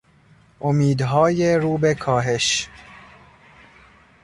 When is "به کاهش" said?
1.77-2.69